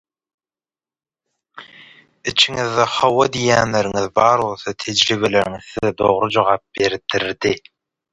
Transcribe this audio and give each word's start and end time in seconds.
Içiňizde 2.31 2.87
"hawa" 2.95 3.27
diýýänleriňiz 3.35 4.07
bar 4.21 4.43
bolsa 4.45 4.73
tejribeleriňiz 4.85 5.69
size 5.75 5.93
dogry 6.01 6.31
jogaby 6.39 6.67
berdirdi. 6.87 7.53